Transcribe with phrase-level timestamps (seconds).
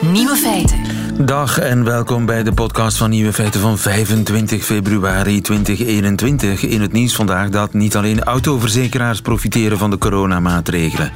[0.00, 0.78] Nieuwe feiten.
[1.26, 6.62] Dag en welkom bij de podcast van Nieuwe Feiten van 25 februari 2021.
[6.62, 11.12] In het nieuws vandaag dat niet alleen autoverzekeraars profiteren van de coronamaatregelen.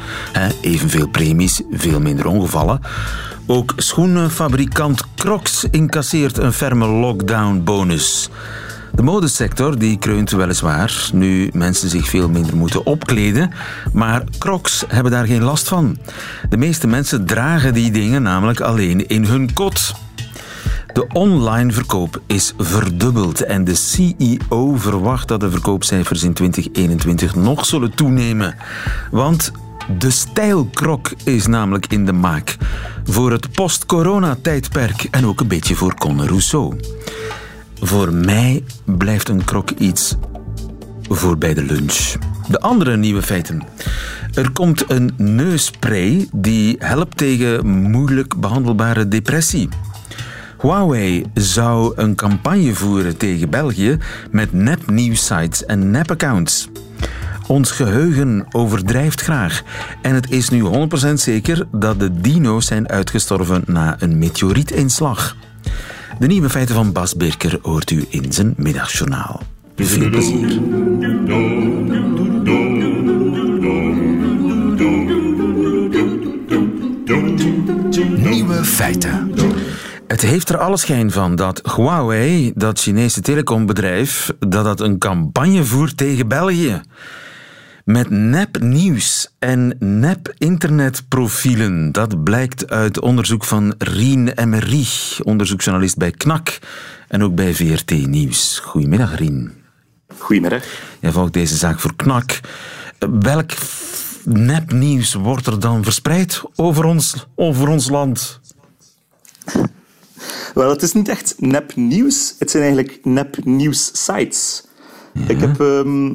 [0.61, 2.81] Evenveel premies, veel minder ongevallen.
[3.47, 8.31] Ook schoenenfabrikant Crocs incasseert een ferme lockdown-bonus.
[8.95, 13.51] De modesector die kreunt weliswaar, nu mensen zich veel minder moeten opkleden,
[13.93, 15.99] maar crocs hebben daar geen last van.
[16.49, 19.95] De meeste mensen dragen die dingen namelijk alleen in hun kot.
[20.93, 27.67] De online verkoop is verdubbeld en de CEO verwacht dat de verkoopcijfers in 2021 nog
[27.67, 28.57] zullen toenemen.
[29.11, 29.53] Want
[29.99, 32.57] de stijlkrok is namelijk in de maak.
[33.05, 36.77] Voor het post-corona-tijdperk en ook een beetje voor Conor Rousseau.
[37.85, 40.17] Voor mij blijft een krok iets
[41.09, 42.15] voor bij de lunch.
[42.49, 43.63] De andere nieuwe feiten.
[44.35, 49.69] Er komt een neusspray die helpt tegen moeilijk behandelbare depressie.
[50.61, 53.99] Huawei zou een campagne voeren tegen België
[54.31, 56.69] met nepnieuwsites en nepaccounts.
[57.47, 59.63] Ons geheugen overdrijft graag
[60.03, 60.65] en het is nu
[61.11, 65.37] 100% zeker dat de dino's zijn uitgestorven na een meteorietinslag.
[66.19, 69.43] De nieuwe feiten van Bas Birker hoort u in zijn middagjournaal.
[69.77, 70.61] Veel plezier.
[78.17, 79.35] Nieuwe feiten.
[80.07, 85.65] Het heeft er alle schijn van dat Huawei, dat Chinese telecombedrijf, dat dat een campagne
[85.65, 86.81] voert tegen België.
[87.85, 91.93] Met nepnieuws en nep-internetprofielen.
[91.93, 96.59] Dat blijkt uit onderzoek van Rien Emmerich, onderzoeksjournalist bij KNAK
[97.09, 98.59] en ook bij VRT Nieuws.
[98.59, 99.53] Goedemiddag, Rien.
[100.19, 100.65] Goedemiddag.
[101.01, 102.41] Jij volgt deze zaak voor KNAK.
[103.21, 103.51] Welk
[104.25, 108.41] nepnieuws wordt er dan verspreid over ons, over ons land?
[110.55, 112.35] Wel, het is niet echt nepnieuws.
[112.39, 114.65] Het zijn eigenlijk nepnieuws-sites.
[115.27, 115.61] Ik heb...
[115.61, 116.15] Ehm,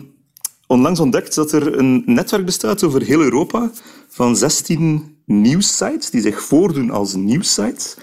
[0.68, 3.72] onlangs ontdekt dat er een netwerk bestaat over heel Europa
[4.10, 7.96] van 16 nieuwssites die zich voordoen als nieuwssites.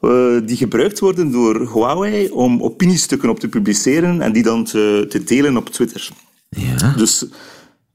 [0.00, 5.06] Uh, die gebruikt worden door Huawei om opiniestukken op te publiceren en die dan te,
[5.08, 6.08] te delen op Twitter.
[6.48, 6.94] Ja.
[6.96, 7.26] Dus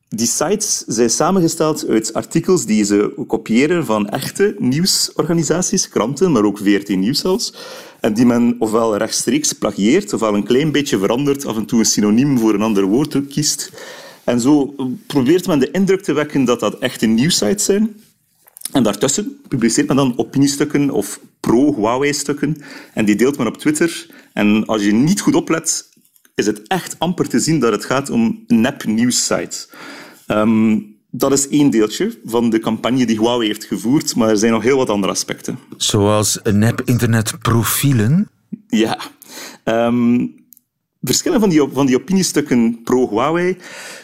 [0.09, 6.57] die sites zijn samengesteld uit artikels die ze kopiëren van echte nieuwsorganisaties, kranten, maar ook
[6.57, 7.53] VRT Nieuws zelfs.
[7.99, 11.85] En die men ofwel rechtstreeks plagieert, ofwel een klein beetje verandert, af en toe een
[11.85, 13.71] synoniem voor een ander woord kiest.
[14.29, 14.75] En zo
[15.07, 17.95] probeert men de indruk te wekken dat dat echte nieuwsites zijn.
[18.71, 22.57] En daartussen publiceert men dan opiniestukken of pro-Huawei-stukken.
[22.93, 24.09] En die deelt men op Twitter.
[24.33, 25.89] En als je niet goed oplet,
[26.35, 29.69] is het echt amper te zien dat het gaat om nep-nieuwsites.
[30.27, 34.51] Um, dat is één deeltje van de campagne die Huawei heeft gevoerd, maar er zijn
[34.51, 35.59] nog heel wat andere aspecten.
[35.77, 38.29] Zoals nep-internetprofielen?
[38.67, 38.99] Ja.
[39.63, 40.38] Um,
[41.01, 43.57] verschillen van die, van die opiniestukken pro-Huawei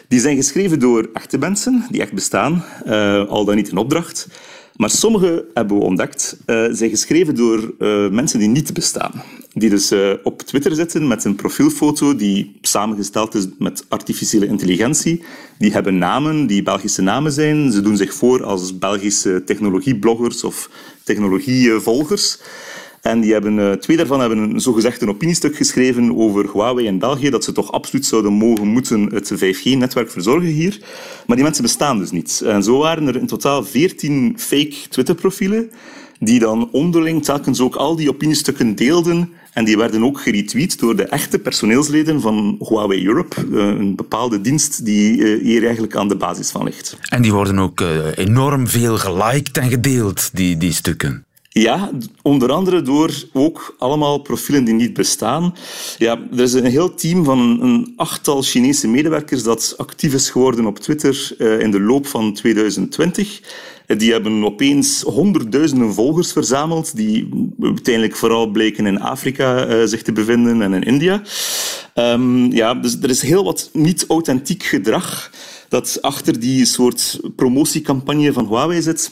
[0.08, 4.28] die zijn geschreven door echte mensen, die echt bestaan, uh, al dan niet in opdracht.
[4.76, 9.22] Maar sommige, hebben we ontdekt, uh, zijn geschreven door uh, mensen die niet bestaan.
[9.52, 9.92] Die dus
[10.22, 15.24] op Twitter zitten met een profielfoto die samengesteld is met artificiële intelligentie.
[15.58, 17.72] Die hebben namen die Belgische namen zijn.
[17.72, 20.70] Ze doen zich voor als Belgische technologiebloggers of
[21.04, 22.38] technologievolgers.
[23.06, 26.98] En die hebben, uh, twee daarvan hebben een zogezegd een opiniestuk geschreven over Huawei in
[26.98, 30.78] België, dat ze toch absoluut zouden mogen moeten het 5G-netwerk verzorgen hier.
[31.26, 32.42] Maar die mensen bestaan dus niet.
[32.44, 35.70] En zo waren er in totaal 14 fake Twitter-profielen,
[36.18, 39.30] die dan onderling telkens ook al die opiniestukken deelden.
[39.52, 44.40] En die werden ook geretweet door de echte personeelsleden van Huawei Europe, eh, een bepaalde
[44.40, 46.96] dienst die eh, hier eigenlijk aan de basis van ligt.
[47.08, 47.80] En die worden ook
[48.14, 51.25] enorm veel geliked en gedeeld, die, die stukken.
[51.58, 51.90] Ja,
[52.22, 55.54] onder andere door ook allemaal profielen die niet bestaan.
[55.98, 60.66] Ja, er is een heel team van een, achttal Chinese medewerkers dat actief is geworden
[60.66, 63.40] op Twitter uh, in de loop van 2020.
[63.86, 67.28] Die hebben opeens honderdduizenden volgers verzameld, die
[67.60, 71.22] uiteindelijk vooral bleken in Afrika uh, zich te bevinden en in India.
[71.94, 75.30] Um, ja, dus er is heel wat niet-authentiek gedrag
[75.68, 79.10] dat achter die soort promotiecampagne van Huawei zit.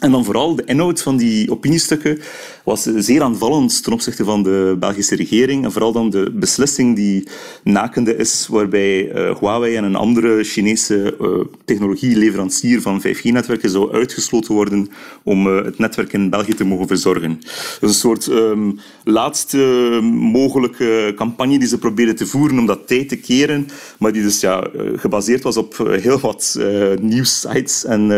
[0.00, 2.18] En dan vooral de inhoud van die opiniestukken
[2.64, 5.64] was zeer aanvallend ten opzichte van de Belgische regering.
[5.64, 7.28] En vooral dan de beslissing die
[7.64, 14.54] nakende is, waarbij uh, Huawei en een andere Chinese uh, technologieleverancier van 5G-netwerken zou uitgesloten
[14.54, 14.88] worden
[15.22, 17.38] om uh, het netwerk in België te mogen verzorgen.
[17.80, 19.58] Dus een soort um, laatste
[20.02, 23.66] mogelijke campagne die ze probeerden te voeren om dat tijd te keren,
[23.98, 26.58] maar die dus ja, gebaseerd was op heel wat
[27.00, 28.08] nieuwssites en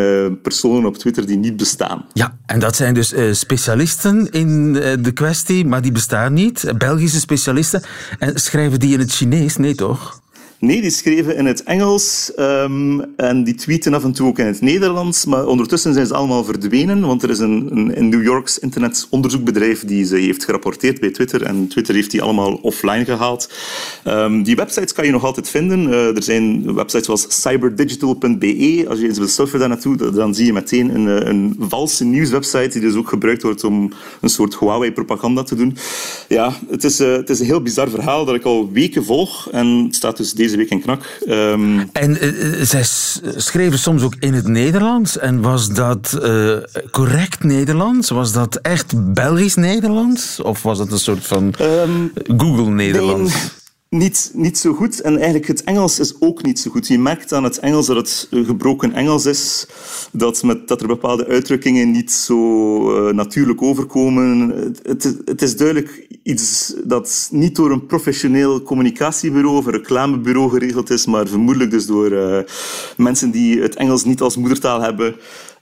[0.43, 1.71] personen op Twitter die niet bestaan.
[2.13, 6.73] Ja, en dat zijn dus uh, specialisten in uh, de kwestie, maar die bestaan niet.
[6.79, 7.83] Belgische specialisten.
[8.19, 9.57] En schrijven die in het Chinees?
[9.57, 10.22] Nee, toch?
[10.63, 14.47] Nee, die schreven in het Engels um, en die tweeten af en toe ook in
[14.47, 15.25] het Nederlands.
[15.25, 19.85] Maar ondertussen zijn ze allemaal verdwenen, want er is een, een, een New Yorks internetonderzoekbedrijf
[19.85, 21.43] die ze heeft gerapporteerd bij Twitter.
[21.43, 23.51] En Twitter heeft die allemaal offline gehaald.
[24.07, 25.89] Um, die websites kan je nog altijd vinden.
[25.89, 28.85] Uh, er zijn websites zoals cyberdigital.be.
[28.89, 32.05] Als je eens wil surfen daar naartoe, dan zie je meteen een, eh, een valse
[32.05, 35.77] nieuwswebsite die dus ook gebruikt wordt om een soort Huawei-propaganda te doen.
[36.29, 39.49] Ja, het is, uh, het is een heel bizar verhaal dat ik al weken volg.
[39.51, 41.05] En het staat dus deze week in knak.
[41.29, 41.89] Um...
[41.93, 42.83] En uh, zij
[43.37, 45.19] schreven soms ook in het Nederlands.
[45.19, 46.57] En was dat uh,
[46.91, 48.11] correct Nederlands?
[48.11, 50.41] Was dat echt Belgisch-Nederlands?
[50.41, 53.33] Of was dat een soort van um, Google-Nederlands?
[53.33, 53.61] Nee
[53.93, 55.01] niet, niet zo goed.
[55.01, 56.87] En eigenlijk het Engels is ook niet zo goed.
[56.87, 59.67] Je merkt aan het Engels dat het gebroken Engels is,
[60.13, 64.51] dat, met, dat er bepaalde uitdrukkingen niet zo uh, natuurlijk overkomen.
[64.83, 70.91] Het, het, is duidelijk iets dat niet door een professioneel communicatiebureau of een reclamebureau geregeld
[70.91, 72.39] is, maar vermoedelijk dus door uh,
[72.97, 75.15] mensen die het Engels niet als moedertaal hebben.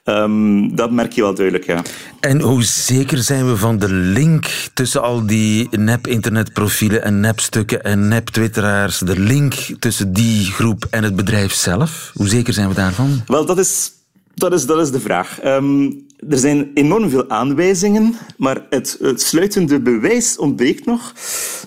[0.05, 1.82] Um, dat merk je wel duidelijk, ja.
[2.20, 8.08] En hoe zeker zijn we van de link tussen al die nep-internetprofielen en nep-stukken en
[8.08, 8.99] nep-twitteraars?
[8.99, 12.11] De link tussen die groep en het bedrijf zelf?
[12.14, 13.23] Hoe zeker zijn we daarvan?
[13.26, 13.99] Wel, dat is
[14.41, 15.44] dat is, dat is de vraag.
[15.44, 21.15] Um, er zijn enorm veel aanwijzingen, maar het, sluitende bewijs ontbreekt nog.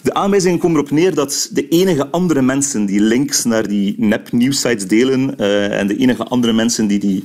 [0.03, 4.87] De aanwijzingen komen erop neer dat de enige andere mensen die links naar die nep-nieuwsites
[4.87, 7.23] delen uh, en de enige andere mensen die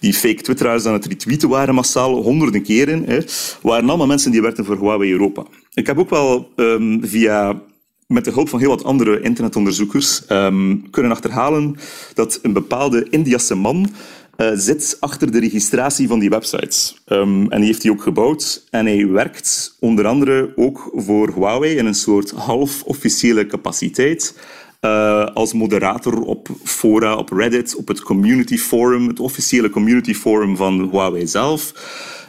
[0.00, 3.18] die, fake twitteraars aan het retweeten waren massaal, honderden keren, hè,
[3.62, 5.44] waren allemaal mensen die werkten voor Huawei Europa.
[5.74, 7.62] Ik heb ook wel um, via
[8.06, 11.76] met de hulp van heel wat andere internetonderzoekers um, kunnen achterhalen
[12.14, 13.90] dat een bepaalde Indiase man
[14.36, 17.02] uh, zit achter de registratie van die websites.
[17.06, 18.66] Um, en die heeft hij ook gebouwd.
[18.70, 24.34] En hij werkt onder andere ook voor Huawei in een soort half-officiële capaciteit.
[24.80, 30.56] Uh, als moderator op fora, op Reddit, op het community forum, het officiële community forum
[30.56, 31.72] van Huawei zelf.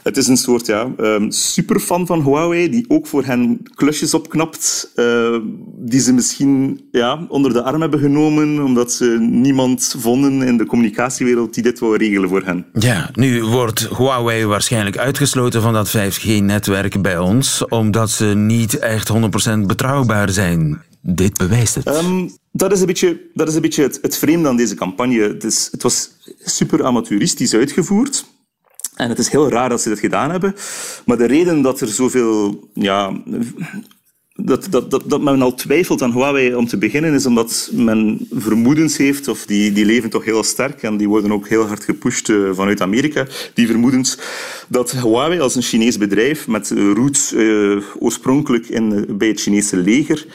[0.06, 4.92] Het is een soort ja, um, superfan van Huawei, die ook voor hen klusjes opknapt,
[4.96, 5.38] uh,
[5.78, 10.66] die ze misschien ja, onder de arm hebben genomen, omdat ze niemand vonden in de
[10.66, 12.66] communicatiewereld die dit wou regelen voor hen.
[12.74, 19.13] Ja, nu wordt Huawei waarschijnlijk uitgesloten van dat 5G-netwerk bij ons, omdat ze niet echt
[19.58, 20.81] 100% betrouwbaar zijn.
[21.01, 21.88] Dit bewijst het.
[21.88, 25.22] Um, dat is een beetje, dat is een beetje het, het vreemde aan deze campagne.
[25.22, 26.10] Het, is, het was
[26.44, 28.25] super amateuristisch uitgevoerd.
[28.96, 30.56] En het is heel raar dat ze dat gedaan hebben.
[31.06, 32.68] Maar de reden dat er zoveel...
[32.74, 33.14] Ja,
[34.38, 38.28] dat, dat, dat, dat men al twijfelt aan Huawei om te beginnen, is omdat men
[38.32, 41.84] vermoedens heeft, of die, die leven toch heel sterk en die worden ook heel hard
[41.84, 44.20] gepusht uh, vanuit Amerika, die vermoedens
[44.68, 50.26] dat Huawei als een Chinees bedrijf met roots uh, oorspronkelijk in, bij het Chinese leger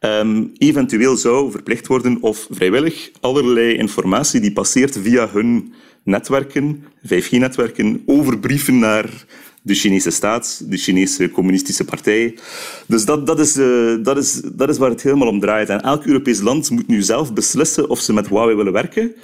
[0.00, 5.72] um, eventueel zou verplicht worden of vrijwillig allerlei informatie die passeert via hun
[6.10, 9.24] netwerken, 5G-netwerken, overbrieven naar
[9.62, 12.38] de Chinese staat, de Chinese communistische partij.
[12.86, 15.68] Dus dat, dat, is, uh, dat, is, dat is waar het helemaal om draait.
[15.68, 19.14] En elk Europees land moet nu zelf beslissen of ze met Huawei willen werken.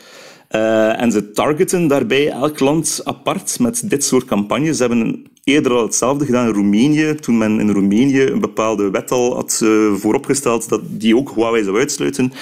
[0.51, 4.77] Uh, en ze targeten daarbij elk land apart met dit soort campagnes.
[4.77, 9.11] Ze hebben eerder al hetzelfde gedaan in Roemenië, toen men in Roemenië een bepaalde wet
[9.11, 12.33] al had uh, vooropgesteld dat die ook Huawei zou uitsluiten.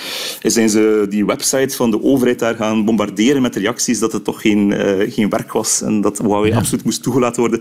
[0.42, 4.25] En zijn ze die website van de overheid daar gaan bombarderen met reacties dat het
[4.25, 6.58] toch geen, uh, geen werk was en dat Huawei ja.
[6.58, 7.61] absoluut moest toegelaten worden.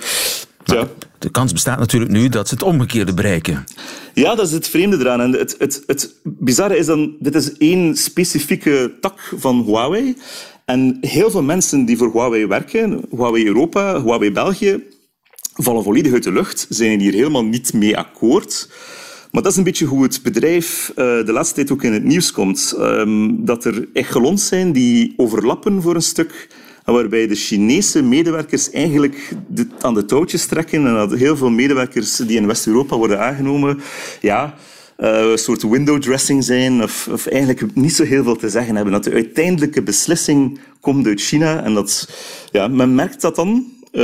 [0.65, 0.87] Ja.
[1.19, 3.63] De kans bestaat natuurlijk nu dat ze het omgekeerde bereiken.
[4.13, 5.21] Ja, dat is het vreemde eraan.
[5.21, 10.15] En het, het, het bizarre is dan, dit is één specifieke tak van Huawei.
[10.65, 14.83] En heel veel mensen die voor Huawei werken, Huawei Europa, Huawei België,
[15.53, 18.69] vallen volledig uit de lucht, zijn hier helemaal niet mee akkoord.
[19.31, 22.03] Maar dat is een beetje hoe het bedrijf uh, de laatste tijd ook in het
[22.03, 22.75] nieuws komt.
[22.79, 26.47] Um, dat er echelons zijn die overlappen voor een stuk
[26.91, 29.33] waarbij de Chinese medewerkers eigenlijk
[29.81, 33.79] aan de touwtjes trekken en dat heel veel medewerkers die in West-Europa worden aangenomen,
[34.21, 34.55] ja,
[34.97, 38.93] uh, een soort window dressing zijn of, eigenlijk niet zo heel veel te zeggen hebben.
[38.93, 42.09] Dat de uiteindelijke beslissing komt uit China en dat,
[42.51, 43.71] ja, men merkt dat dan.
[43.91, 44.03] Uh,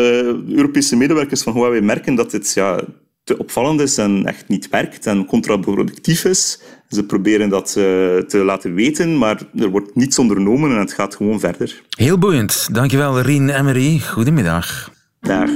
[0.55, 2.81] Europese medewerkers van Huawei merken dat dit ja,
[3.29, 6.59] te opvallend is en echt niet werkt en contraproductief is.
[6.89, 7.83] Ze proberen dat uh,
[8.17, 11.81] te laten weten, maar er wordt niets ondernomen en het gaat gewoon verder.
[11.89, 12.73] Heel boeiend.
[12.73, 13.99] Dankjewel, Rien Emery.
[13.99, 14.91] Goedemiddag.
[15.19, 15.49] Dag.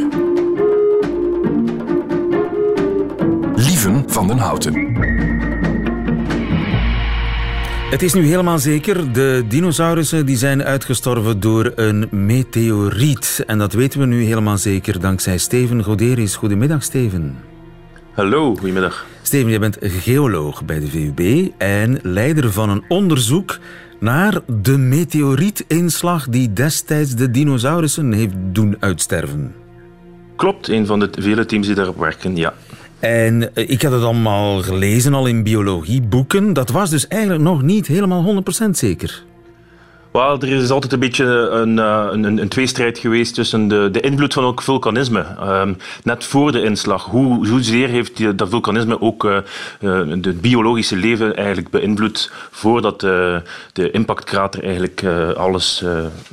[3.56, 4.74] Lieven van den Houten.
[7.90, 9.14] Het is nu helemaal zeker.
[9.14, 13.44] De dinosaurussen die zijn uitgestorven door een meteoriet.
[13.48, 16.36] En dat weten we nu helemaal zeker dankzij Steven Goderis.
[16.36, 17.53] Goedemiddag, Steven.
[18.14, 19.06] Hallo, goedemiddag.
[19.22, 23.60] Steven, jij bent geoloog bij de VUB en leider van een onderzoek
[24.00, 29.56] naar de meteorietinslag die destijds de dinosaurussen heeft doen uitsterven.
[30.36, 32.54] Klopt, een van de vele teams die daarop werken, ja.
[33.00, 36.54] En eh, ik had het allemaal gelezen, al in biologieboeken.
[36.54, 39.24] Dat was dus eigenlijk nog niet helemaal 100% zeker.
[40.14, 44.00] Wel, er is altijd een beetje een, eh, een, een tweestrijd geweest tussen de, de
[44.00, 45.26] invloed van ook vulkanisme.
[45.42, 47.06] Um, net voor de inslag.
[47.06, 49.38] Hoe, hoezeer heeft die, dat vulkanisme ook uh,
[49.82, 55.04] uh, het biologische leven eigenlijk beïnvloed voordat de impactkrater eigenlijk
[55.36, 55.84] alles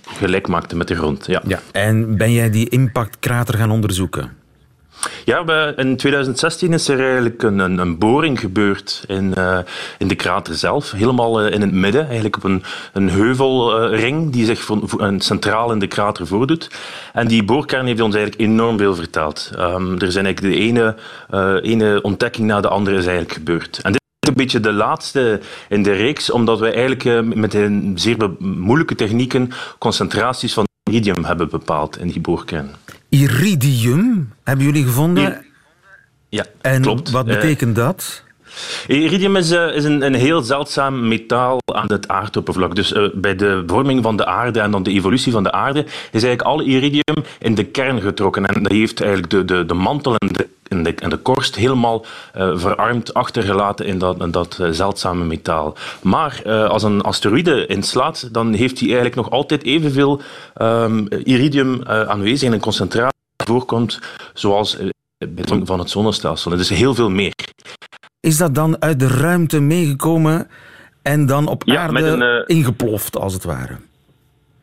[0.06, 1.26] gelijk maakte met de grond.
[1.26, 1.42] Ja.
[1.46, 1.60] ja.
[1.72, 4.39] En ben jij die impactkrater gaan onderzoeken?
[5.25, 9.59] Ja, in 2016 is er eigenlijk een, een, een boring gebeurd in, uh,
[9.99, 10.90] in de krater zelf.
[10.90, 14.88] Helemaal uh, in het midden, eigenlijk op een, een heuvelring uh, die zich van,
[15.19, 16.71] centraal in de krater voordoet.
[17.12, 19.50] En die boorkern heeft ons eigenlijk enorm veel verteld.
[19.59, 20.95] Um, er zijn eigenlijk de ene,
[21.62, 23.78] ene ontdekking na de andere is eigenlijk gebeurd.
[23.83, 27.92] En dit is een beetje de laatste in de reeks, omdat wij eigenlijk met een
[27.95, 32.71] zeer moeilijke technieken concentraties van iridium hebben bepaald in die boorkern.
[33.11, 35.45] Iridium hebben jullie gevonden?
[36.29, 37.11] Ja, en klopt.
[37.11, 38.23] wat betekent uh, dat?
[38.87, 42.75] Iridium is, uh, is een, een, heel zeldzaam metaal aan het aardoppervlak.
[42.75, 45.85] Dus uh, bij de vorming van de aarde en dan de evolutie van de aarde
[45.85, 48.47] is eigenlijk alle iridium in de kern getrokken.
[48.47, 51.54] En dat heeft eigenlijk de, de, de mantel en de, en de, en de korst
[51.54, 52.04] helemaal
[52.36, 55.76] uh, verarmd achtergelaten in dat, in dat zeldzame metaal.
[56.02, 60.20] Maar als een asteroïde inslaat, dan heeft hij eigenlijk nog altijd evenveel
[60.62, 64.00] um, iridium aanwezig in een concentratie voorkomt
[64.34, 64.76] zoals
[65.28, 66.50] bij van het zonnestelsel.
[66.50, 67.34] Het is heel veel meer.
[68.20, 70.48] Is dat dan uit de ruimte meegekomen
[71.02, 73.76] en dan op ja, aarde een, uh, ingeploft, als het ware?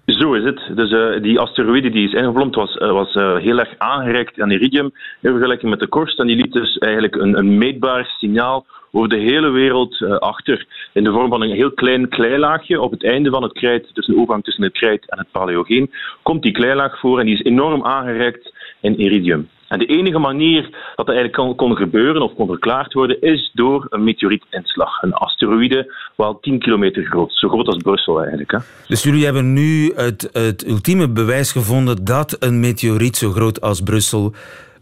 [0.07, 0.61] Zo is het.
[0.75, 4.85] Dus uh, die asteroïde die is ingeplompt was, uh, was heel erg aangereikt aan iridium
[5.21, 6.19] in vergelijking met de korst.
[6.19, 10.65] En die liet dus eigenlijk een, een meetbaar signaal over de hele wereld achter.
[10.93, 14.07] In de vorm van een heel klein kleilaagje op het einde van het krijt, dus
[14.07, 15.91] een overgang tussen het krijt en het paleogeen,
[16.23, 19.49] komt die kleilaag voor en die is enorm aangereikt in iridium.
[19.67, 20.61] En de enige manier
[20.95, 25.01] dat dat eigenlijk kon, kon, gebeuren of kon verklaard worden, is door een meteorietinslag.
[25.01, 27.33] Een asteroïde, wel 10 kilometer groot.
[27.33, 28.51] Zo groot als Brussel eigenlijk.
[28.51, 28.57] Hè.
[28.87, 33.81] Dus jullie hebben nu het, het ultieme bewijs gevonden dat een meteoriet zo groot als
[33.81, 34.33] Brussel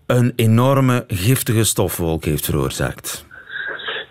[0.06, 3.26] een enorme giftige stofwolk heeft veroorzaakt.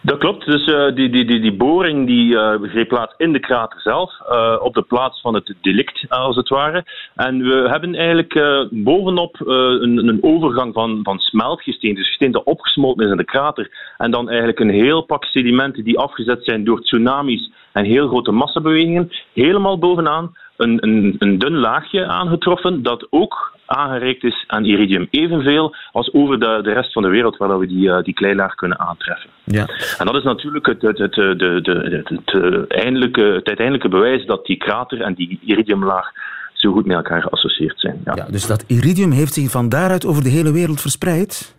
[0.04, 0.46] Dat klopt.
[0.46, 4.12] Dus uh, die, die, die, die boring die uh, greep plaats in de krater zelf,
[4.30, 6.84] uh, op de plaats van het delict als het ware.
[7.14, 8.34] En we hebben eigenlijk
[8.70, 13.94] bovenop een, een, overgang van, van smeltgesteen, dus gesteen dat opgesmolten is in de krater,
[13.96, 18.32] en dan eigenlijk een heel pak sedimenten die afgezet zijn door tsunamis en heel grote
[18.32, 25.06] massabewegingen, helemaal bovenaan een, een, een dun laagje aangetroffen dat ook aangereikt is aan iridium.
[25.10, 28.78] Evenveel als over de, de rest van de wereld waar we die, die kleilaag kunnen
[28.78, 29.30] aantreffen.
[29.44, 29.66] Ja.
[29.98, 34.26] En dat is natuurlijk het, het, het, de, de, het, het, eindelijke, het uiteindelijke bewijs
[34.26, 36.12] dat die krater en die iridiumlaag
[36.52, 38.00] zo goed met elkaar geassocieerd zijn.
[38.04, 38.12] Ja.
[38.16, 41.56] ja dus dat iridium heeft zich van daaruit over de hele wereld verspreid?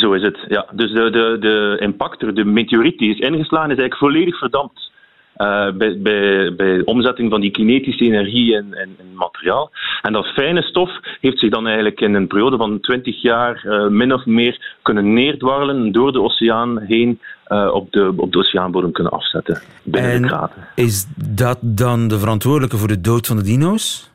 [0.00, 0.66] Zo is het, ja.
[0.72, 4.90] Dus de, de, de impactor, de meteoriet die is ingeslagen, is eigenlijk volledig verdampt.
[5.38, 9.70] Uh, bij, bij, bij omzetting van die kinetische energie in, in, in, materiaal.
[10.02, 10.90] En dat fijne stof
[11.20, 15.12] heeft zich dan eigenlijk in een periode van 20 jaar uh, min of meer kunnen
[15.12, 20.22] neerdwarrelen door de oceaan heen uh, op, de, op de oceaanbodem kunnen afzetten binnen en
[20.22, 20.68] de krater.
[20.74, 24.10] Is dat dan de verantwoordelijke voor de dood van de dino's?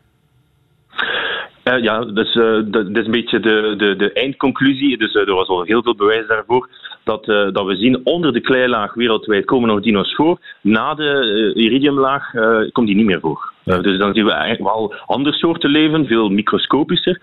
[1.64, 4.98] Uh, ja, dus, uh, dat, dat, is een beetje de, de, de eindconclusie.
[4.98, 6.70] Dus uh, er was al heel veel bewijs daarvoor
[7.04, 10.40] dat, dat we zien onder de kleilaag wereldwijd komen nog dino's voor.
[10.62, 12.32] Na de iridiumlaag
[12.72, 13.54] komt die niet meer voor.
[13.64, 17.22] dus dan zien we eigenlijk wel andere soorten leven, veel microscopischer,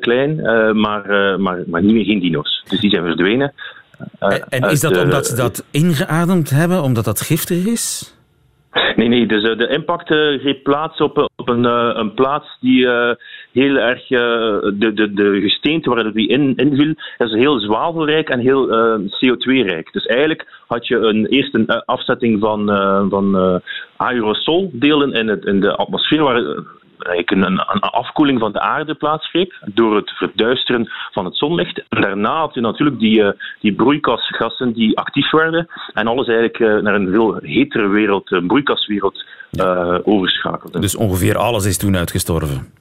[0.00, 0.36] klein,
[0.80, 2.62] maar, maar, maar niet meer geen dino's.
[2.68, 3.52] Dus die zijn verdwenen.
[4.18, 8.14] en, en is dat omdat ze dat ingeademd hebben, omdat dat giftig is?
[8.96, 11.64] Nee, nee, dus uh, de impact uh, plaats op, op een,
[11.98, 12.88] een plaats die
[13.52, 18.68] heel erg, de, de, de gesteente waar die in, inviel, is heel zwavelrijk en heel
[19.06, 19.92] CO2-rijk.
[19.92, 22.66] Dus eigenlijk had je een, eerst een afzetting van,
[23.10, 23.60] van
[23.96, 26.42] aerosoldelen in, het, in de atmosfeer, waar
[27.00, 31.82] een, een, afkoeling van de aarde plaatsgreep door het verduisteren van het zonlicht.
[31.88, 33.28] En daarna had je natuurlijk die, uh,
[33.60, 38.46] die broeikasgassen die actief werden en alles eigenlijk uh, naar een veel hetere wereld, een
[38.46, 39.24] broeikaswereld,
[40.02, 40.80] overschakelde.
[40.80, 42.72] Dus ongeveer alles is toen uitgestorven?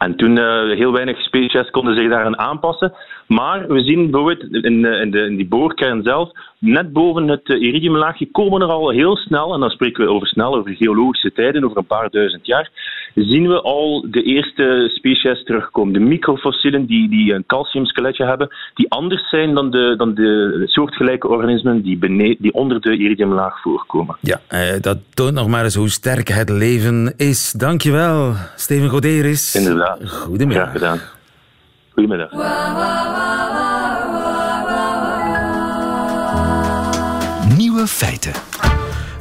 [0.00, 2.92] En toen uh, heel weinig species konden zich daaraan aanpassen.
[3.26, 8.30] Maar we zien bijvoorbeeld in, in, de, in die boorkern zelf net boven het iridiumlaagje,
[8.30, 11.76] komen er al heel snel, en dan spreken we over snel, over geologische tijden, over
[11.76, 12.70] een paar duizend jaar,
[13.14, 15.92] zien we al de eerste species terugkomen.
[15.92, 21.28] De microfossielen die, die een calciumskeletje hebben, die anders zijn dan de, dan de soortgelijke
[21.28, 21.98] organismen die,
[22.38, 24.16] die onder de iridiumlaag voorkomen.
[24.20, 27.52] Ja, eh, dat toont nog maar eens hoe sterk het leven is.
[27.52, 29.54] Dankjewel, Steven Goderis.
[29.54, 29.89] Inderdaad.
[30.06, 30.68] Goedemiddag.
[30.68, 31.00] Graag gedaan.
[31.90, 32.30] Goedemiddag.
[37.56, 38.32] Nieuwe feiten.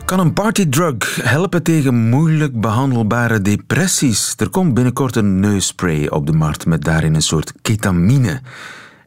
[0.06, 4.34] Kan een partydrug helpen tegen moeilijk behandelbare depressies?
[4.38, 8.42] Er komt binnenkort een neusspray op de markt met daarin een soort ketamine.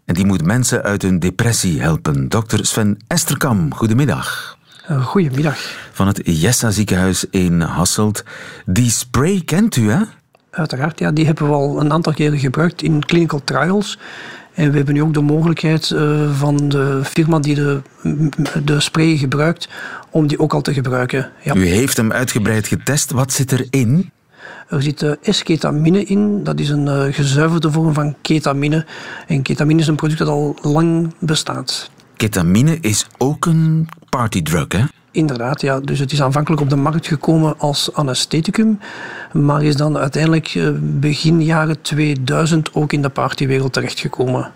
[0.04, 2.28] En die moet mensen uit hun depressie helpen.
[2.28, 2.59] Dr.
[2.61, 4.57] Sven Esterkam, goedemiddag.
[4.90, 5.57] Uh, goedemiddag.
[5.92, 8.25] Van het Jessa ziekenhuis in Hasselt.
[8.64, 10.02] Die spray kent u, hè?
[10.52, 11.11] Uiteraard, ja.
[11.11, 13.99] Die hebben we al een aantal keren gebruikt in clinical trials.
[14.54, 17.80] En we hebben nu ook de mogelijkheid uh, van de firma die de,
[18.64, 19.68] de spray gebruikt,
[20.11, 21.30] om die ook al te gebruiken.
[21.42, 21.54] Ja.
[21.54, 23.11] U heeft hem uitgebreid getest.
[23.11, 24.11] Wat zit erin?
[24.68, 26.44] Er zit uh, S-ketamine in.
[26.44, 28.87] Dat is een uh, gezuiverde vorm van ketamine.
[29.26, 31.90] En ketamine is een product dat al lang bestaat.
[32.16, 34.85] Ketamine is ook een partydrug, hè?
[35.11, 35.81] Inderdaad, ja.
[35.81, 38.78] Dus het is aanvankelijk op de markt gekomen als anestheticum,
[39.33, 44.52] maar is dan uiteindelijk eh, begin jaren 2000 ook in de partywereld terechtgekomen.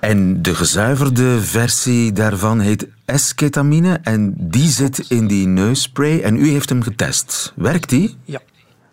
[0.00, 6.48] En de gezuiverde versie daarvan heet S-ketamine en die zit in die neusspray en u
[6.48, 7.52] heeft hem getest.
[7.56, 8.16] Werkt die?
[8.24, 8.40] Ja,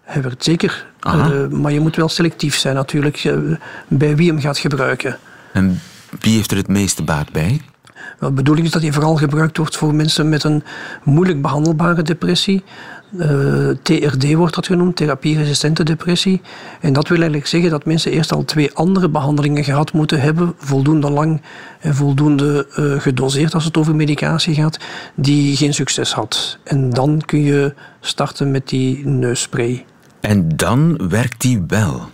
[0.01, 0.85] hij werkt zeker.
[1.07, 3.55] Uh, maar je moet wel selectief zijn natuurlijk uh,
[3.87, 5.17] bij wie hem gaat gebruiken.
[5.53, 5.81] En
[6.19, 7.61] wie heeft er het meeste baat bij?
[8.19, 10.63] De bedoeling is dat hij vooral gebruikt wordt voor mensen met een
[11.03, 12.63] moeilijk behandelbare depressie.
[13.17, 16.41] Eh, TRD wordt dat genoemd, therapieresistente depressie.
[16.81, 20.53] En dat wil eigenlijk zeggen dat mensen eerst al twee andere behandelingen gehad moeten hebben,
[20.57, 21.41] voldoende lang
[21.79, 24.79] en voldoende uh, gedoseerd als het over medicatie gaat,
[25.15, 26.57] die geen succes had.
[26.63, 29.85] En dan kun je starten met die neusspray.
[30.19, 32.09] En dan werkt die wel?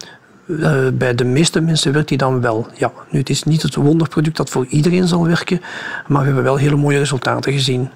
[0.47, 2.67] Uh, bij de meeste mensen werkt die dan wel.
[2.77, 5.61] Ja, nu, het is niet het wonderproduct dat voor iedereen zal werken,
[6.07, 7.89] maar we hebben wel hele mooie resultaten gezien.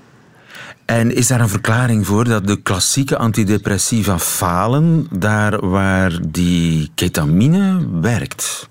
[0.85, 7.87] En is daar een verklaring voor dat de klassieke antidepressiva falen daar waar die ketamine
[8.01, 8.69] werkt?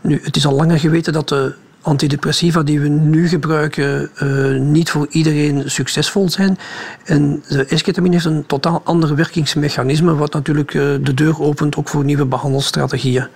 [0.00, 4.90] Nu, het is al langer geweten dat de antidepressiva die we nu gebruiken uh, niet
[4.90, 6.58] voor iedereen succesvol zijn.
[7.04, 11.88] En de esketamine heeft een totaal ander werkingsmechanisme, wat natuurlijk uh, de deur opent ook
[11.88, 13.26] voor nieuwe behandelstrategieën.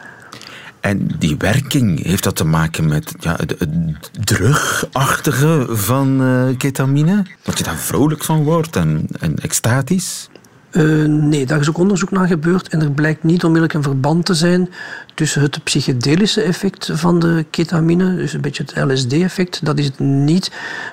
[0.80, 3.66] En die werking, heeft dat te maken met ja, het,
[4.24, 7.22] drugachtige van uh, ketamine?
[7.42, 10.28] Dat je daar vrolijk van wordt en, en extatisch?
[10.76, 14.24] Uh, nee, daar is ook onderzoek naar gebeurd en er blijkt niet onmiddellijk een verband
[14.24, 14.70] te zijn
[15.14, 19.98] tussen het psychedelische effect van de ketamine, dus een beetje het LSD-effect, dat is het
[19.98, 20.50] niet.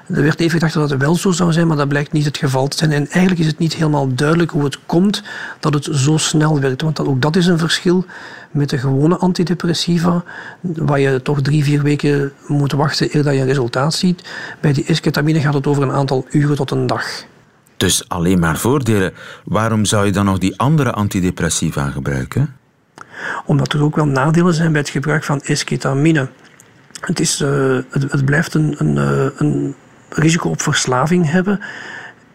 [0.07, 2.37] Er werd even gedacht dat het wel zo zou zijn, maar dat blijkt niet het
[2.37, 2.91] geval te zijn.
[2.91, 5.23] En eigenlijk is het niet helemaal duidelijk hoe het komt
[5.59, 8.05] dat het zo snel werkt, want ook dat is een verschil
[8.51, 10.23] met de gewone antidepressiva,
[10.61, 14.29] waar je toch drie, vier weken moet wachten eer je een resultaat ziet.
[14.59, 17.25] Bij die esketamine gaat het over een aantal uren tot een dag.
[17.83, 19.13] Dus alleen maar voordelen.
[19.43, 22.55] Waarom zou je dan nog die andere antidepressiva gebruiken?
[23.45, 26.29] Omdat er ook wel nadelen zijn bij het gebruik van esketamine.
[26.99, 29.75] Het, is, uh, het, het, blijft een, een, uh, een
[30.09, 31.59] risico op verslaving hebben.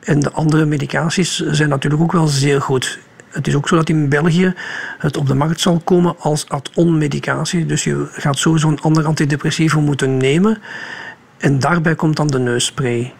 [0.01, 2.99] En de andere medicaties zijn natuurlijk ook wel zeer goed.
[3.29, 4.55] Het is ook zo dat in België
[4.99, 7.67] het op de markt zal komen als add-on medicatie.
[7.67, 10.59] Dus je gaat sowieso een ander antidepressivo moeten nemen.
[11.39, 13.15] En daarbij komt dan de neusspray.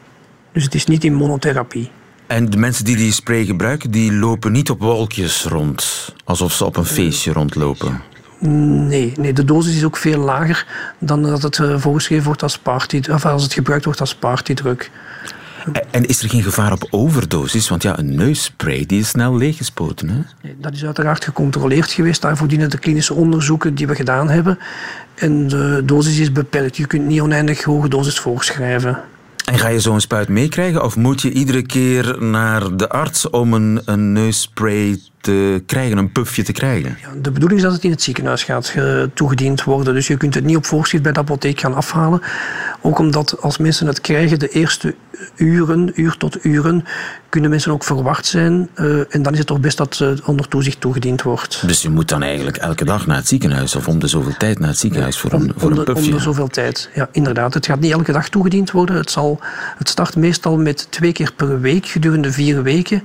[0.53, 1.91] Dus het is niet in monotherapie.
[2.29, 6.15] En de mensen die die spray gebruiken, die lopen niet op wolkjes rond.
[6.25, 8.01] Alsof ze op een feestje rondlopen.
[8.89, 10.67] Nee, nee, de dosis is ook veel lager
[10.99, 14.91] dan dat het eh, voorgeschreven wordt als party, of als het gebruikt wordt als partydruk.
[15.91, 17.69] En is er geen gevaar op overdosis?
[17.69, 20.09] Want ja, een neusspray die is snel leeggespoten.
[20.09, 20.51] Hè?
[20.57, 22.23] Dat is uiteraard gecontroleerd geweest.
[22.23, 24.59] Daarvoor dienen de klinische onderzoeken die we gedaan hebben.
[25.15, 26.77] En de dosis is beperkt.
[26.77, 28.99] Je kunt niet oneindig hoge dosis voorschrijven.
[29.49, 33.55] En ga je zo'n spuit meekrijgen of moet je iedere keer naar de arts om
[33.55, 36.99] een, een neusspray te krijgen, een puffje te krijgen?
[37.01, 38.75] Ja, de bedoeling is dat het in het ziekenhuis gaat
[39.15, 39.95] toegediend worden.
[39.95, 42.21] Dus je kunt het niet op voorschrift bij de apotheek gaan afhalen.
[42.81, 44.95] Ook omdat als mensen het krijgen, de eerste
[45.37, 46.85] uren, uur tot uren,
[47.29, 48.69] kunnen mensen ook verwacht zijn.
[48.75, 51.67] Uh, en dan is het toch best dat het onder toezicht toegediend wordt.
[51.67, 54.59] Dus je moet dan eigenlijk elke dag naar het ziekenhuis of om de zoveel tijd
[54.59, 56.11] naar het ziekenhuis voor een, voor om een puffje?
[56.11, 57.55] Om de zoveel tijd, ja, inderdaad.
[57.55, 58.97] Het gaat niet elke dag toegediend worden.
[58.97, 59.41] Het, zal,
[59.77, 63.03] het start meestal met twee keer per week gedurende vier weken.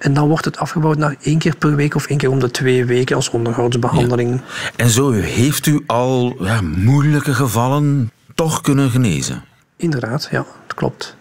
[0.00, 2.50] En dan wordt het afgebouwd naar één keer per week of één keer om de
[2.50, 4.40] twee weken als onderhoudsbehandeling.
[4.76, 9.44] En zo heeft u al ja, moeilijke gevallen toch kunnen genezen?
[9.76, 10.46] Inderdaad, ja.
[10.66, 11.16] klopt.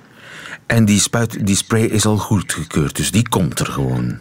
[0.66, 4.20] En die, spuit, die spray is al goedgekeurd, dus die komt er gewoon.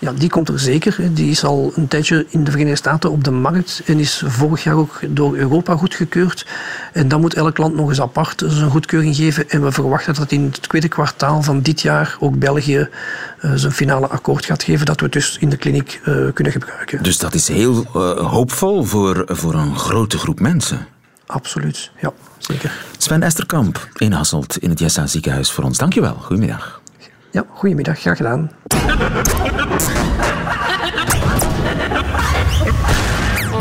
[0.00, 1.14] Ja, die komt er zeker.
[1.14, 4.64] Die is al een tijdje in de Verenigde Staten op de markt en is vorig
[4.64, 6.46] jaar ook door Europa goedgekeurd.
[6.92, 9.50] En dan moet elk land nog eens apart zijn goedkeuring geven.
[9.50, 12.88] En we verwachten dat in het tweede kwartaal van dit jaar ook België
[13.40, 16.52] uh, zijn finale akkoord gaat geven, dat we het dus in de kliniek uh, kunnen
[16.52, 17.02] gebruiken.
[17.02, 20.86] Dus dat is heel uh, hoopvol voor, voor een grote groep mensen.
[21.26, 22.72] Absoluut, ja, zeker.
[22.98, 25.78] Sven Esterkamp in Hasselt in het Jessa ziekenhuis voor ons.
[25.78, 26.79] Dankjewel, goedemiddag.
[27.32, 28.50] Ja, goedemiddag, graag gedaan.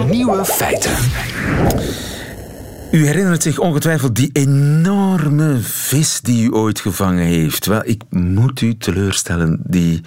[0.09, 0.91] Nieuwe feiten.
[2.91, 7.65] U herinnert zich ongetwijfeld die enorme vis die u ooit gevangen heeft.
[7.65, 9.59] Wel, ik moet u teleurstellen.
[9.63, 10.01] Die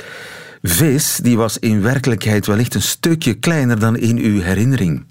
[0.63, 5.05] vis die was in werkelijkheid wellicht een stukje kleiner dan in uw herinnering.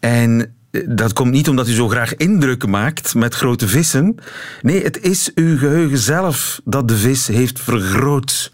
[0.00, 0.54] En
[0.88, 4.14] dat komt niet omdat u zo graag indrukken maakt met grote vissen.
[4.62, 8.52] Nee, het is uw geheugen zelf dat de vis heeft vergroot.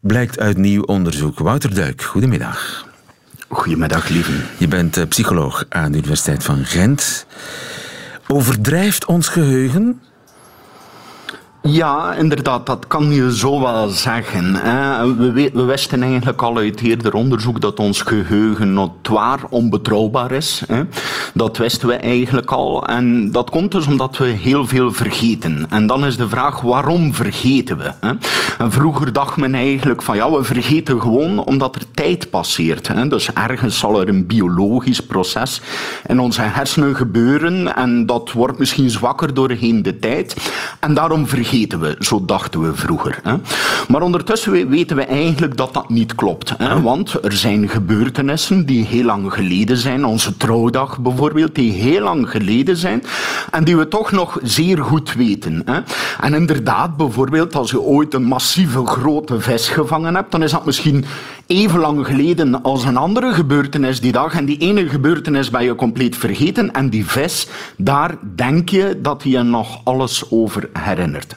[0.00, 1.38] Blijkt uit nieuw onderzoek.
[1.38, 2.88] Wouter Duik, goedemiddag.
[3.48, 4.32] Goedemiddag, lieve.
[4.58, 7.26] Je bent eh, psycholoog aan de Universiteit van Gent.
[8.28, 10.00] Overdrijft ons geheugen?
[11.62, 14.52] Ja, inderdaad, dat kan je zo wel zeggen.
[15.52, 20.62] We, wisten eigenlijk al uit eerder onderzoek dat ons geheugen notoir onbetrouwbaar is.
[21.34, 22.86] Dat wisten we eigenlijk al.
[22.86, 25.66] En dat komt dus omdat we heel veel vergeten.
[25.70, 28.16] En dan is de vraag, waarom vergeten we?
[28.68, 33.10] Vroeger dacht men eigenlijk van, ja, we vergeten gewoon omdat er tijd passeert.
[33.10, 35.60] Dus ergens zal er een biologisch proces
[36.06, 37.76] in onze hersenen gebeuren.
[37.76, 40.36] En dat wordt misschien zwakker doorheen de tijd.
[40.80, 43.18] En daarom vergeten we, zo dachten we vroeger.
[43.22, 43.34] Hè.
[43.88, 46.54] Maar ondertussen weten we eigenlijk dat dat niet klopt.
[46.56, 52.02] Hè, want er zijn gebeurtenissen die heel lang geleden zijn, onze trouwdag bijvoorbeeld, die heel
[52.02, 53.02] lang geleden zijn
[53.50, 55.62] en die we toch nog zeer goed weten.
[55.64, 55.80] Hè.
[56.20, 60.64] En inderdaad, bijvoorbeeld als je ooit een massieve grote vis gevangen hebt, dan is dat
[60.64, 61.04] misschien
[61.50, 64.34] even lang geleden als een andere gebeurtenis die dag.
[64.34, 66.72] En die ene gebeurtenis ben je compleet vergeten.
[66.72, 71.36] En die vis, daar denk je dat je nog alles over herinnert.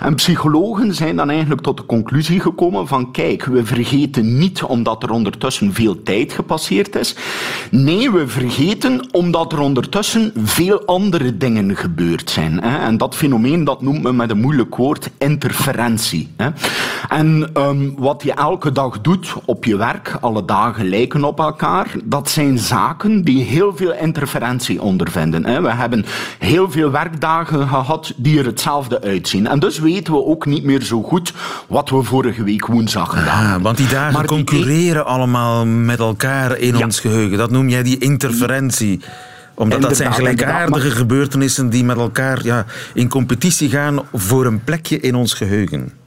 [0.00, 5.02] En psychologen zijn dan eigenlijk tot de conclusie gekomen van kijk, we vergeten niet omdat
[5.02, 7.16] er ondertussen veel tijd gepasseerd is.
[7.70, 12.60] Nee, we vergeten omdat er ondertussen veel andere dingen gebeurd zijn.
[12.60, 16.28] En dat fenomeen dat noemt men met een moeilijk woord interferentie.
[17.08, 21.94] En um, wat je elke dag doet op je werk, alle dagen lijken op elkaar,
[22.04, 25.62] dat zijn zaken die heel veel interferentie ondervinden.
[25.62, 26.04] We hebben
[26.38, 29.46] heel veel werkdagen gehad die er hetzelfde uitzien.
[29.46, 31.32] En dus weten we ook niet meer zo goed
[31.66, 33.62] wat we vorige week woensdag gedaan hebben.
[33.62, 37.38] want die dagen concurreren allemaal met elkaar in ons geheugen.
[37.38, 39.00] Dat noem jij die interferentie
[39.54, 45.00] omdat dat zijn gelijkaardige gebeurtenissen die met elkaar ja, in competitie gaan voor een plekje
[45.00, 45.99] in ons geheugen.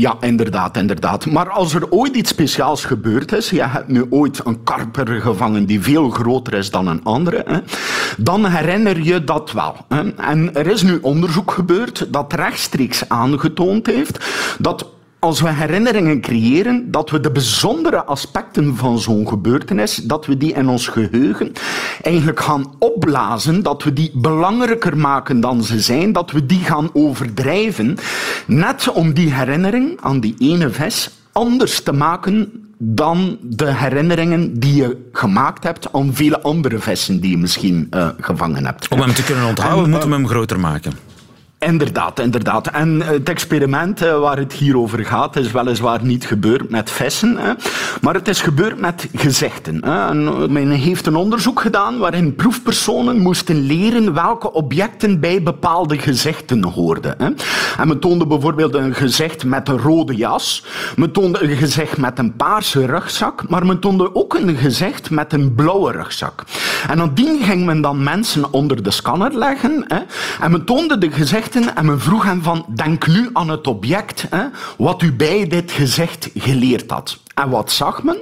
[0.00, 1.26] Ja, inderdaad, inderdaad.
[1.26, 5.66] Maar als er ooit iets speciaals gebeurd is, je hebt nu ooit een karper gevangen
[5.66, 7.58] die veel groter is dan een andere, hè,
[8.16, 9.76] dan herinner je dat wel.
[9.88, 10.14] Hè.
[10.14, 14.24] En er is nu onderzoek gebeurd dat rechtstreeks aangetoond heeft
[14.58, 14.86] dat
[15.20, 20.52] als we herinneringen creëren, dat we de bijzondere aspecten van zo'n gebeurtenis, dat we die
[20.52, 21.52] in ons geheugen
[22.02, 26.90] eigenlijk gaan opblazen, dat we die belangrijker maken dan ze zijn, dat we die gaan
[26.92, 27.98] overdrijven,
[28.46, 34.74] net om die herinnering aan die ene vis anders te maken dan de herinneringen die
[34.74, 38.88] je gemaakt hebt aan vele andere vissen die je misschien uh, gevangen hebt.
[38.88, 40.92] Om hem te kunnen onthouden, en, moeten we hem groter maken.
[41.66, 42.66] Inderdaad, inderdaad.
[42.66, 47.38] En het experiment waar het hier over gaat, is weliswaar niet gebeurd met vissen,
[48.00, 49.80] maar het is gebeurd met gezichten.
[50.52, 57.18] Men heeft een onderzoek gedaan waarin proefpersonen moesten leren welke objecten bij bepaalde gezichten hoorden.
[57.18, 57.36] En
[57.88, 60.64] men toonde bijvoorbeeld een gezicht met een rode jas,
[60.96, 65.32] men toonde een gezicht met een paarse rugzak, maar men toonde ook een gezicht met
[65.32, 66.44] een blauwe rugzak.
[66.88, 69.86] En nadien ging men dan mensen onder de scanner leggen
[70.40, 74.26] en men toonde de gezichten en men vroeg hem van, denk nu aan het object
[74.30, 74.44] hè,
[74.78, 77.18] wat u bij dit gezicht geleerd had.
[77.34, 78.18] En wat zag men?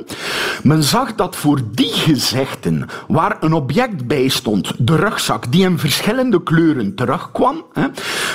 [0.63, 5.79] Men zag dat voor die gezichten waar een object bij stond, de rugzak, die in
[5.79, 7.87] verschillende kleuren terugkwam, hè,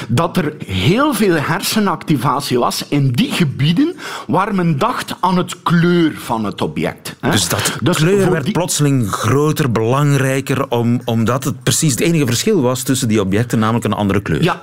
[0.07, 3.95] dat er heel veel hersenactivatie was in die gebieden
[4.27, 7.15] waar men dacht aan het kleur van het object.
[7.19, 7.31] Hè.
[7.31, 12.61] Dus dat dus kleur werd plotseling groter, belangrijker, om, omdat het precies het enige verschil
[12.61, 14.43] was tussen die objecten, namelijk een andere kleur.
[14.43, 14.61] Ja,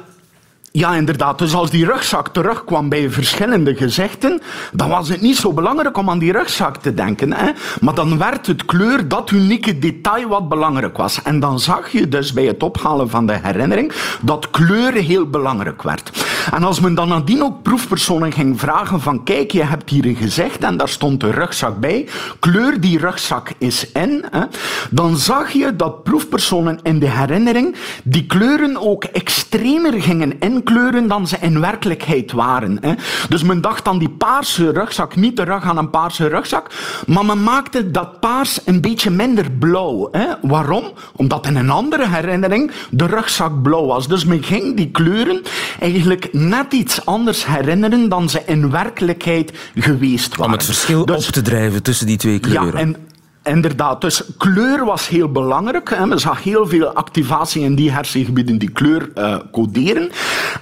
[0.72, 1.38] Ja, inderdaad.
[1.38, 4.40] Dus als die rugzak terugkwam bij verschillende gezichten,
[4.72, 7.32] dan was het niet zo belangrijk om aan die rugzak te denken.
[7.32, 7.50] Hè?
[7.80, 11.22] Maar dan werd het kleur, dat unieke detail wat belangrijk was.
[11.22, 15.82] En dan zag je dus bij het ophalen van de herinnering dat kleur heel belangrijk
[15.82, 16.10] werd.
[16.52, 20.16] En als men dan nadien ook proefpersonen ging vragen van kijk, je hebt hier een
[20.16, 24.44] gezicht en daar stond de rugzak bij, kleur die rugzak is in, hè?
[24.90, 31.08] dan zag je dat proefpersonen in de herinnering die kleuren ook extremer gingen in kleuren
[31.08, 32.78] dan ze in werkelijkheid waren.
[32.80, 32.92] Hè.
[33.28, 36.70] Dus men dacht aan die paarse rugzak niet terug aan een paarse rugzak,
[37.06, 40.08] maar men maakte dat paars een beetje minder blauw.
[40.12, 40.26] Hè.
[40.42, 40.92] Waarom?
[41.16, 44.08] Omdat in een andere herinnering de rugzak blauw was.
[44.08, 45.42] Dus men ging die kleuren
[45.80, 50.44] eigenlijk net iets anders herinneren dan ze in werkelijkheid geweest waren.
[50.44, 52.72] Om het verschil dus, op te drijven tussen die twee kleuren.
[52.72, 52.96] Ja, en
[53.42, 55.90] Inderdaad, dus kleur was heel belangrijk.
[55.90, 56.06] Hè.
[56.06, 60.10] Men zag heel veel activatie in die hersengebieden die kleur uh, coderen.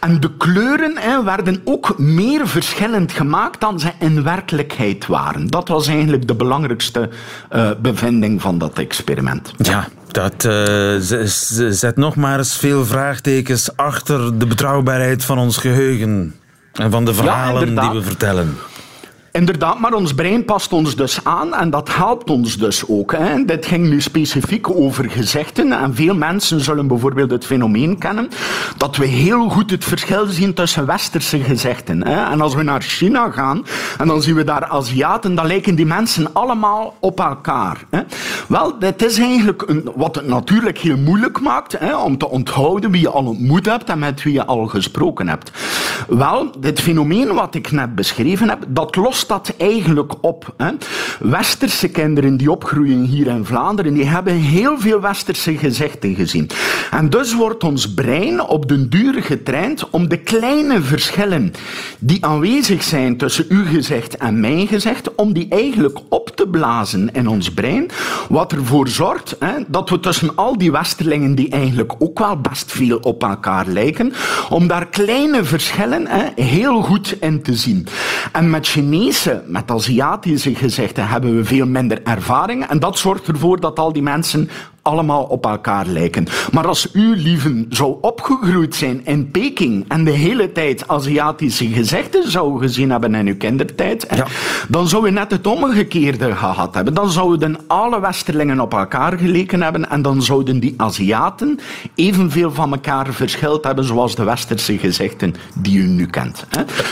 [0.00, 5.46] En de kleuren hè, werden ook meer verschillend gemaakt dan ze in werkelijkheid waren.
[5.46, 7.08] Dat was eigenlijk de belangrijkste
[7.52, 9.52] uh, bevinding van dat experiment.
[9.56, 10.94] Ja, dat uh,
[11.70, 16.34] zet nog maar eens veel vraagtekens achter de betrouwbaarheid van ons geheugen.
[16.72, 18.56] En van de verhalen ja, die we vertellen.
[19.38, 23.12] Inderdaad, maar ons brein past ons dus aan en dat helpt ons dus ook.
[23.12, 23.44] Hè.
[23.44, 28.29] Dit ging nu specifiek over gezichten en veel mensen zullen bijvoorbeeld het fenomeen kennen
[28.77, 32.07] dat we heel goed het verschil zien tussen westerse gezichten.
[32.07, 32.31] Hè.
[32.31, 33.66] En als we naar China gaan
[33.98, 37.85] en dan zien we daar Aziaten, dan lijken die mensen allemaal op elkaar.
[37.90, 38.01] Hè.
[38.48, 42.90] Wel, dit is eigenlijk een, wat het natuurlijk heel moeilijk maakt hè, om te onthouden
[42.90, 45.53] wie je al ontmoet hebt en met wie je al gesproken hebt.
[46.09, 50.54] Wel, dit fenomeen wat ik net beschreven heb, dat lost dat eigenlijk op.
[50.56, 50.70] Hè?
[51.20, 56.50] Westerse kinderen die opgroeien hier in Vlaanderen, die hebben heel veel westerse gezichten gezien.
[56.90, 61.52] En dus wordt ons brein op den duur getraind om de kleine verschillen
[61.98, 67.12] die aanwezig zijn tussen uw gezicht en mijn gezicht, om die eigenlijk op te blazen
[67.12, 67.90] in ons brein,
[68.28, 72.72] wat ervoor zorgt hè, dat we tussen al die westerlingen die eigenlijk ook wel best
[72.72, 74.12] veel op elkaar lijken,
[74.50, 77.86] om daar kleine verschillen hè, heel goed in te zien.
[78.32, 82.66] En met Chinees met Aziatische gezichten hebben we veel minder ervaring.
[82.66, 84.50] En dat zorgt ervoor dat al die mensen
[84.88, 86.27] allemaal op elkaar lijken.
[86.53, 92.31] Maar als u, lieven, zou opgegroeid zijn in Peking en de hele tijd Aziatische gezichten
[92.31, 94.27] zou gezien hebben in uw kindertijd, ja.
[94.68, 96.94] dan zou u net het omgekeerde gehad hebben.
[96.94, 101.59] Dan zouden alle Westerlingen op elkaar geleken hebben en dan zouden die Aziaten
[101.94, 106.46] evenveel van elkaar verschild hebben zoals de Westerse gezichten die u nu kent.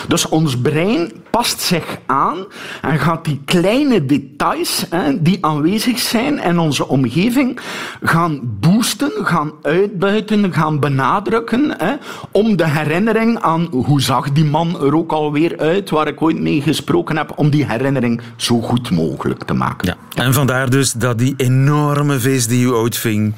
[0.08, 2.46] Dus ons brein past zich aan
[2.82, 4.86] en gaat die kleine details
[5.18, 7.60] die aanwezig zijn in onze omgeving
[8.02, 11.94] gaan boosten, gaan uitbuiten, gaan benadrukken, hè,
[12.30, 16.40] om de herinnering aan hoe zag die man er ook alweer uit, waar ik ooit
[16.40, 19.88] mee gesproken heb, om die herinnering zo goed mogelijk te maken.
[19.88, 20.22] Ja.
[20.22, 23.34] En vandaar dus dat die enorme vis die u uitving,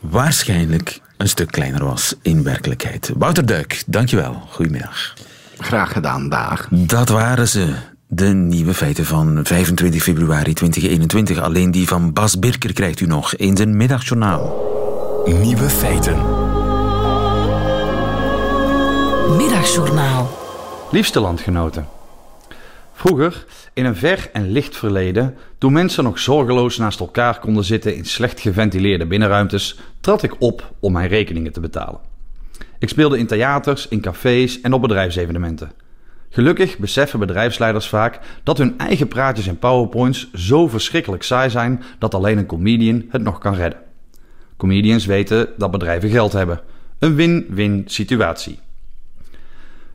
[0.00, 3.12] waarschijnlijk een stuk kleiner was in werkelijkheid.
[3.16, 4.42] Wouter Duik, dankjewel.
[4.50, 5.14] Goedemiddag.
[5.58, 6.66] Graag gedaan, dag.
[6.70, 7.74] Dat waren ze.
[8.12, 11.38] De nieuwe feiten van 25 februari 2021.
[11.38, 14.42] Alleen die van Bas Birker krijgt u nog in zijn middagjournaal.
[15.24, 16.16] Nieuwe feiten.
[19.36, 20.30] Middagjournaal.
[20.90, 21.88] Liefste landgenoten.
[22.92, 27.96] Vroeger, in een ver en licht verleden, toen mensen nog zorgeloos naast elkaar konden zitten
[27.96, 32.00] in slecht geventileerde binnenruimtes, trad ik op om mijn rekeningen te betalen.
[32.78, 35.72] Ik speelde in theaters, in cafés en op bedrijfsevenementen.
[36.32, 42.14] Gelukkig beseffen bedrijfsleiders vaak dat hun eigen praatjes en powerpoints zo verschrikkelijk saai zijn dat
[42.14, 43.80] alleen een comedian het nog kan redden.
[44.56, 46.60] Comedians weten dat bedrijven geld hebben.
[46.98, 48.58] Een win-win situatie.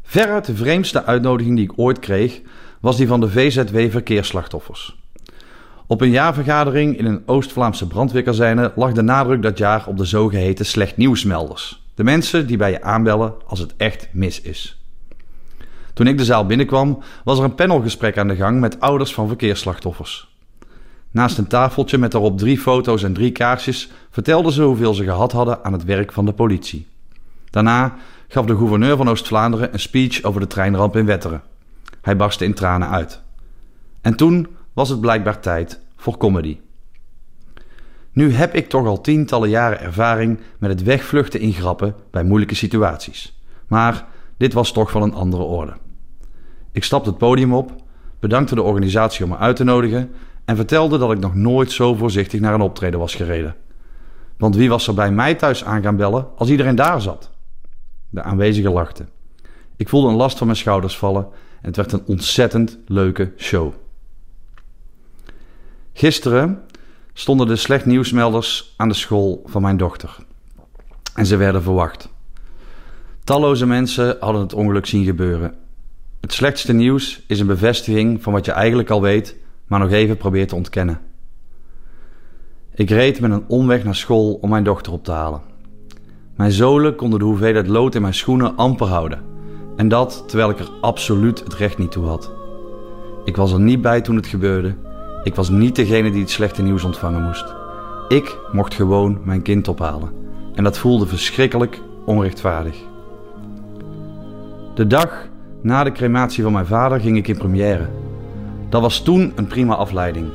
[0.04, 2.42] Veruit de vreemdste uitnodiging die ik ooit kreeg
[2.80, 5.04] was die van de VZW Verkeersslachtoffers.
[5.88, 10.66] Op een jaarvergadering in een Oost-Vlaamse brandweerkazerne lag de nadruk dat jaar op de zogeheten
[10.66, 11.84] slecht nieuwsmelders.
[11.94, 14.85] De mensen die bij je aanbellen als het echt mis is.
[15.96, 19.28] Toen ik de zaal binnenkwam, was er een panelgesprek aan de gang met ouders van
[19.28, 20.36] verkeersslachtoffers.
[21.12, 25.32] Naast een tafeltje met daarop drie foto's en drie kaarsjes vertelden ze hoeveel ze gehad
[25.32, 26.88] hadden aan het werk van de politie.
[27.50, 27.96] Daarna
[28.28, 31.42] gaf de gouverneur van Oost-Vlaanderen een speech over de treinramp in Wetteren.
[32.02, 33.22] Hij barstte in tranen uit.
[34.02, 36.58] En toen was het blijkbaar tijd voor comedy.
[38.12, 42.56] Nu heb ik toch al tientallen jaren ervaring met het wegvluchten in grappen bij moeilijke
[42.56, 43.40] situaties.
[43.68, 44.06] Maar
[44.38, 45.74] dit was toch van een andere orde.
[46.76, 47.76] Ik stapte het podium op,
[48.20, 50.12] bedankte de organisatie om me uit te nodigen
[50.46, 53.56] en vertelde dat ik nog nooit zo voorzichtig naar een optreden was gereden.
[54.38, 57.32] Want wie was er bij mij thuis aan gaan bellen als iedereen daar zat?
[58.10, 59.10] De aanwezigen lachten.
[59.76, 61.24] Ik voelde een last van mijn schouders vallen
[61.62, 63.74] en het werd een ontzettend leuke show.
[65.94, 66.62] Gisteren
[67.14, 70.18] stonden de slecht nieuwsmelders aan de school van mijn dochter.
[71.14, 72.10] En ze werden verwacht.
[73.24, 75.64] Talloze mensen hadden het ongeluk zien gebeuren.
[76.26, 79.36] Het slechtste nieuws is een bevestiging van wat je eigenlijk al weet,
[79.68, 81.00] maar nog even probeert te ontkennen.
[82.74, 85.42] Ik reed met een omweg naar school om mijn dochter op te halen.
[86.36, 89.22] Mijn zolen konden de hoeveelheid lood in mijn schoenen amper houden.
[89.76, 92.32] En dat terwijl ik er absoluut het recht niet toe had.
[93.26, 94.76] Ik was er niet bij toen het gebeurde.
[95.24, 97.56] Ik was niet degene die het slechte nieuws ontvangen moest.
[98.08, 100.12] Ik mocht gewoon mijn kind ophalen.
[100.54, 102.78] En dat voelde verschrikkelijk onrechtvaardig.
[104.76, 105.34] De dag
[105.66, 107.90] na de crematie van mijn vader ging ik in première.
[108.70, 110.28] Dat was toen een prima afleiding.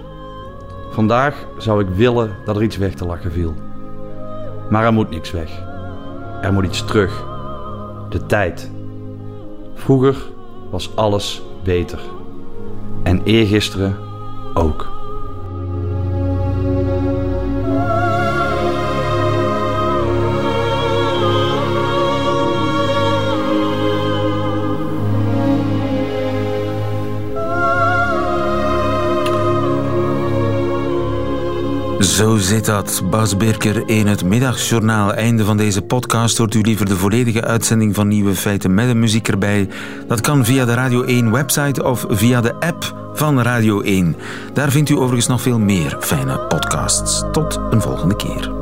[0.92, 3.54] Vandaag zou ik willen dat er iets weg te lachen viel.
[4.70, 5.62] Maar er moet niks weg.
[6.42, 7.24] Er moet iets terug.
[8.08, 8.70] De tijd.
[9.74, 10.16] Vroeger
[10.70, 12.00] was alles beter.
[13.02, 13.96] En eergisteren
[14.54, 14.99] ook.
[32.20, 33.02] Zo zit dat.
[33.10, 35.12] Bas Birker in het middagjournaal.
[35.14, 36.38] Einde van deze podcast.
[36.38, 39.68] Hoort u liever de volledige uitzending van Nieuwe Feiten met de muziek erbij?
[40.06, 44.16] Dat kan via de Radio 1 website of via de app van Radio 1.
[44.52, 47.24] Daar vindt u overigens nog veel meer fijne podcasts.
[47.32, 48.59] Tot een volgende keer.